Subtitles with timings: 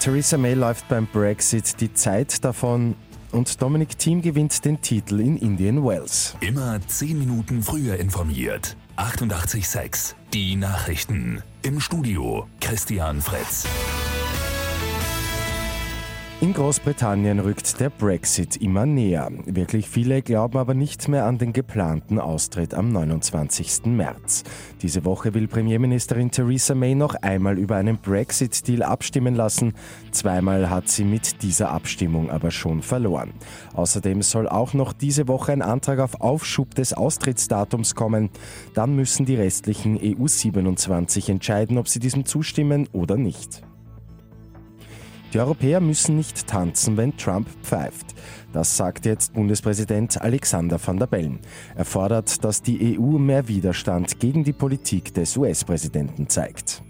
[0.00, 2.94] Theresa May läuft beim Brexit die Zeit davon
[3.32, 6.36] und Dominic Thiem gewinnt den Titel in Indian Wells.
[6.40, 8.78] Immer 10 Minuten früher informiert.
[8.96, 11.42] 88.6 Die Nachrichten.
[11.62, 13.66] Im Studio Christian Fretz.
[16.42, 19.30] In Großbritannien rückt der Brexit immer näher.
[19.44, 23.84] Wirklich viele glauben aber nicht mehr an den geplanten Austritt am 29.
[23.84, 24.44] März.
[24.80, 29.74] Diese Woche will Premierministerin Theresa May noch einmal über einen Brexit-Deal abstimmen lassen.
[30.12, 33.34] Zweimal hat sie mit dieser Abstimmung aber schon verloren.
[33.74, 38.30] Außerdem soll auch noch diese Woche ein Antrag auf Aufschub des Austrittsdatums kommen.
[38.72, 43.62] Dann müssen die restlichen EU 27 entscheiden, ob sie diesem zustimmen oder nicht.
[45.32, 48.14] Die Europäer müssen nicht tanzen, wenn Trump pfeift.
[48.52, 51.38] Das sagt jetzt Bundespräsident Alexander van der Bellen.
[51.76, 56.82] Er fordert, dass die EU mehr Widerstand gegen die Politik des US-Präsidenten zeigt.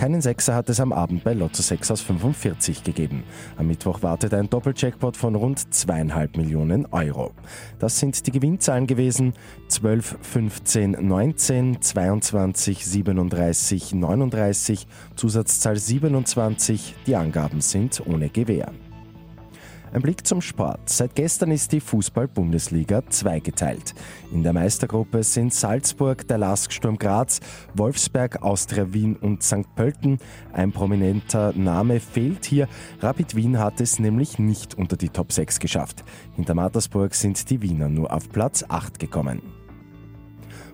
[0.00, 3.22] Keinen Sechser hat es am Abend bei Lotto 6 aus 45 gegeben.
[3.58, 7.32] Am Mittwoch wartet ein Doppeljackpot von rund zweieinhalb Millionen Euro.
[7.78, 9.34] Das sind die Gewinnzahlen gewesen
[9.68, 16.94] 12, 15, 19, 22, 37, 39, Zusatzzahl 27.
[17.06, 18.72] Die Angaben sind ohne Gewähr.
[19.92, 20.88] Ein Blick zum Sport.
[20.88, 23.94] Seit gestern ist die Fußball-Bundesliga zweigeteilt.
[24.32, 27.40] In der Meistergruppe sind Salzburg, der Lask Sturm Graz,
[27.74, 29.74] Wolfsberg, Austria Wien und St.
[29.74, 30.18] Pölten.
[30.52, 32.68] Ein prominenter Name fehlt hier.
[33.00, 36.04] Rapid Wien hat es nämlich nicht unter die Top 6 geschafft.
[36.36, 39.42] Hinter Mattersburg sind die Wiener nur auf Platz 8 gekommen.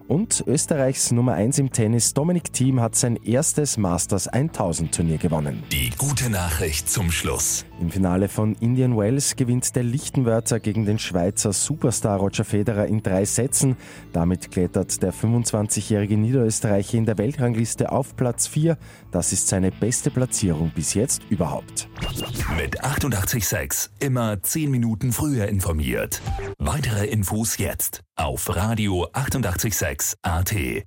[0.09, 5.65] Und Österreichs Nummer 1 im Tennis Dominik Thiem hat sein erstes Masters 1000 Turnier gewonnen.
[5.73, 7.65] Die gute Nachricht zum Schluss.
[7.79, 13.03] Im Finale von Indian Wells gewinnt der Lichtenwörter gegen den Schweizer Superstar Roger Federer in
[13.03, 13.77] drei Sätzen.
[14.13, 18.79] Damit klettert der 25-jährige Niederösterreicher in der Weltrangliste auf Platz 4.
[19.11, 21.89] Das ist seine beste Platzierung bis jetzt überhaupt.
[22.57, 26.23] Mit 886 immer 10 Minuten früher informiert.
[26.59, 30.87] Weitere Infos jetzt auf Radio 886 AT.